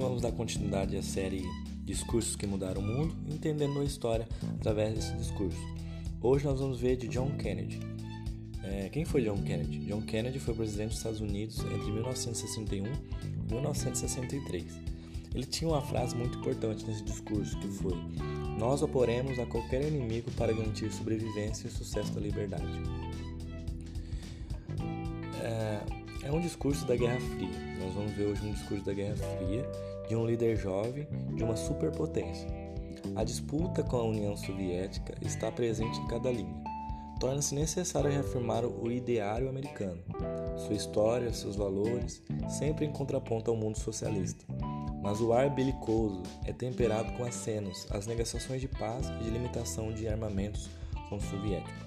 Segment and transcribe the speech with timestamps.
[0.00, 1.44] vamos dar continuidade à série
[1.84, 5.58] Discursos que Mudaram o Mundo, entendendo a história através desse discurso.
[6.20, 7.80] Hoje nós vamos ver de John Kennedy.
[8.62, 9.78] É, quem foi John Kennedy?
[9.86, 14.64] John Kennedy foi presidente dos Estados Unidos entre 1961 e 1963.
[15.34, 17.94] Ele tinha uma frase muito importante nesse discurso que foi:
[18.58, 22.64] Nós oporemos a qualquer inimigo para garantir sobrevivência e sucesso da liberdade.
[25.42, 27.78] É, é um discurso da Guerra Fria.
[27.78, 29.64] Nós vamos ver hoje um discurso da Guerra Fria
[30.08, 32.48] de um líder jovem de uma superpotência.
[33.14, 36.64] A disputa com a União Soviética está presente em cada linha.
[37.20, 40.02] Torna-se necessário reafirmar o ideário americano,
[40.58, 44.44] sua história, seus valores, sempre em contraponto ao mundo socialista.
[45.00, 49.92] Mas o ar belicoso é temperado com acenos às negações de paz e de limitação
[49.92, 50.68] de armamentos
[51.08, 51.86] com os soviéticos.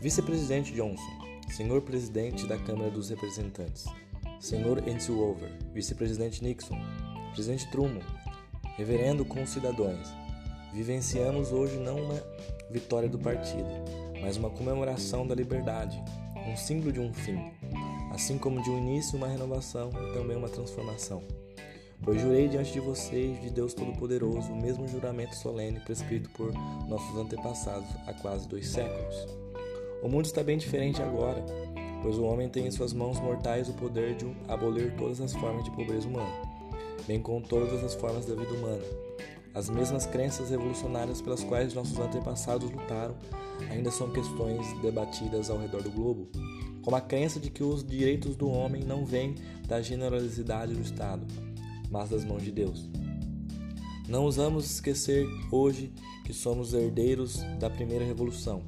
[0.00, 3.86] Vice-presidente Johnson Senhor Presidente da Câmara dos Representantes,
[4.40, 6.78] Senhor Entzelhover, Vice-Presidente Nixon,
[7.34, 8.02] Presidente Truman,
[8.76, 10.06] Reverendo concidadãos,
[10.74, 12.22] vivenciamos hoje não uma
[12.70, 13.70] vitória do partido,
[14.20, 15.98] mas uma comemoração da liberdade,
[16.46, 17.52] um símbolo de um fim,
[18.12, 21.22] assim como de um início uma renovação e também uma transformação.
[22.02, 26.52] Pois jurei diante de vocês, de Deus Todo-Poderoso, o mesmo juramento solene prescrito por
[26.86, 29.45] nossos antepassados há quase dois séculos.
[30.02, 31.44] O mundo está bem diferente agora,
[32.02, 35.64] pois o homem tem em suas mãos mortais o poder de abolir todas as formas
[35.64, 36.32] de pobreza humana,
[37.06, 38.82] bem como todas as formas da vida humana.
[39.54, 43.16] As mesmas crenças revolucionárias pelas quais nossos antepassados lutaram
[43.70, 46.28] ainda são questões debatidas ao redor do globo,
[46.82, 49.34] como a crença de que os direitos do homem não vêm
[49.66, 51.26] da generosidade do Estado,
[51.90, 52.86] mas das mãos de Deus.
[54.06, 55.90] Não usamos esquecer hoje
[56.24, 58.62] que somos herdeiros da primeira revolução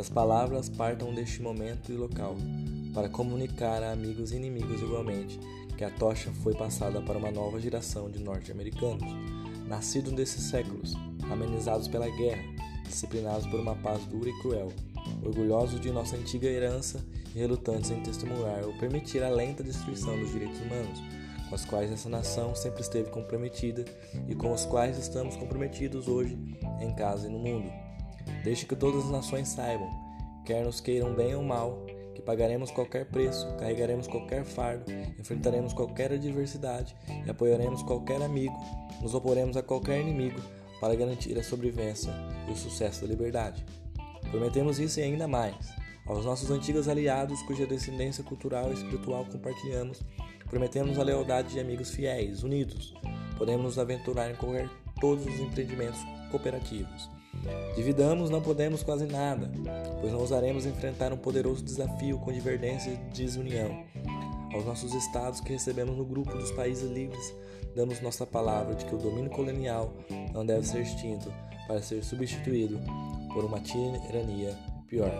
[0.00, 2.34] que as palavras partam deste momento e local,
[2.94, 5.38] para comunicar a amigos e inimigos igualmente
[5.76, 9.04] que a tocha foi passada para uma nova geração de norte-americanos,
[9.68, 10.94] nascidos desses séculos,
[11.30, 12.42] amenizados pela guerra,
[12.82, 14.72] disciplinados por uma paz dura e cruel,
[15.22, 17.04] orgulhosos de nossa antiga herança
[17.34, 20.98] e relutantes em testemunhar ou permitir a lenta destruição dos direitos humanos,
[21.46, 23.84] com os quais essa nação sempre esteve comprometida
[24.26, 26.38] e com os quais estamos comprometidos hoje
[26.80, 27.89] em casa e no mundo.
[28.44, 29.88] Deixe que todas as nações saibam,
[30.44, 36.12] quer nos queiram bem ou mal, que pagaremos qualquer preço, carregaremos qualquer fardo, enfrentaremos qualquer
[36.12, 36.94] adversidade
[37.24, 38.54] e apoiaremos qualquer amigo,
[39.00, 40.40] nos oporemos a qualquer inimigo
[40.80, 42.12] para garantir a sobrevivência
[42.48, 43.64] e o sucesso da liberdade.
[44.30, 45.54] Prometemos isso e ainda mais.
[46.06, 50.02] Aos nossos antigos aliados, cuja descendência cultural e espiritual compartilhamos,
[50.48, 52.94] prometemos a lealdade de amigos fiéis, unidos.
[53.38, 54.68] Podemos nos aventurar em correr
[55.00, 57.19] todos os empreendimentos cooperativos
[57.74, 59.50] Dividamos não podemos quase nada,
[60.00, 63.84] pois não ousaremos enfrentar um poderoso desafio com divergência e desunião.
[64.52, 67.34] Aos nossos estados que recebemos no grupo dos países livres,
[67.74, 69.92] damos nossa palavra de que o domínio colonial
[70.32, 71.32] não deve ser extinto
[71.66, 72.80] para ser substituído
[73.32, 74.56] por uma tirania
[74.88, 75.12] pior.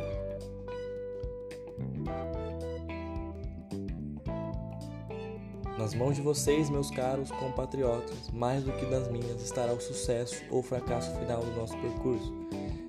[5.81, 10.43] Nas mãos de vocês, meus caros compatriotas, mais do que nas minhas, estará o sucesso
[10.51, 12.35] ou fracasso final do nosso percurso.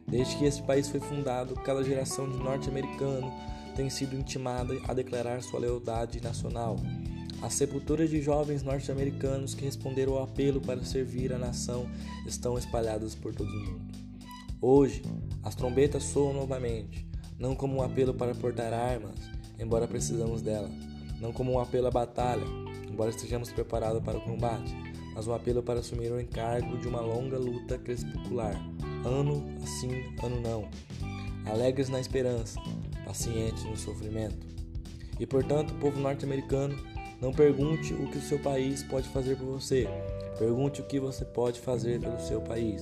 [0.05, 3.31] Desde que este país foi fundado, cada geração de norte-americano
[3.77, 6.75] tem sido intimada a declarar sua lealdade nacional.
[7.41, 11.87] As sepulturas de jovens norte-americanos que responderam ao apelo para servir a nação
[12.27, 13.85] estão espalhadas por todo o mundo.
[14.61, 15.01] Hoje,
[15.41, 17.07] as trombetas soam novamente,
[17.39, 19.15] não como um apelo para portar armas,
[19.57, 20.69] embora precisamos dela,
[21.21, 24.75] não como um apelo à batalha, embora estejamos preparados para o combate,
[25.15, 28.55] mas um apelo para assumir o encargo de uma longa luta crepuscular,
[29.05, 30.69] ano assim, ano não,
[31.45, 32.59] alegres na esperança,
[33.05, 34.45] pacientes no sofrimento.
[35.19, 36.75] E portanto, povo norte-americano,
[37.21, 39.87] não pergunte o que o seu país pode fazer por você,
[40.39, 42.81] pergunte o que você pode fazer pelo seu país.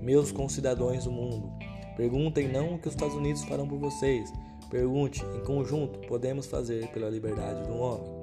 [0.00, 1.52] Meus concidadãos do mundo,
[1.96, 4.32] perguntem não o que os Estados Unidos farão por vocês,
[4.70, 8.15] pergunte em conjunto podemos fazer pela liberdade do homem.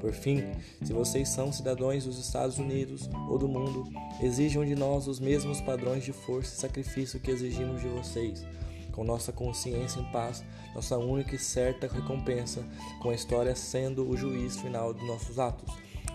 [0.00, 0.42] Por fim,
[0.82, 3.84] se vocês são cidadãos dos Estados Unidos ou do mundo,
[4.22, 8.44] exijam de nós os mesmos padrões de força e sacrifício que exigimos de vocês.
[8.92, 10.42] Com nossa consciência em paz,
[10.74, 12.64] nossa única e certa recompensa,
[13.02, 15.72] com a história sendo o juiz final de nossos atos.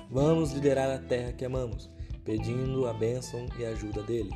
[0.09, 1.89] Vamos liderar a terra que amamos,
[2.23, 4.31] pedindo a bênção e a ajuda dele.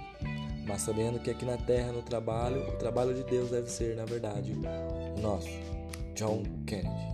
[0.67, 4.05] Mas sabendo que aqui na terra, no trabalho, o trabalho de Deus deve ser, na
[4.05, 5.49] verdade, o nosso.
[6.15, 7.07] John Kennedy.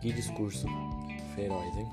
[0.00, 0.66] Que discurso
[1.40, 1.86] heróis, hein?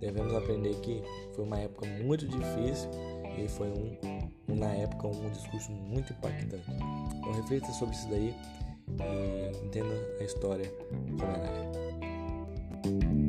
[0.00, 1.02] Devemos aprender que
[1.34, 2.90] foi uma época muito difícil
[3.38, 6.64] e foi um, um na época um discurso muito impactante.
[7.16, 8.34] Então reflita sobre isso daí
[9.00, 13.23] e entenda a história como ela é.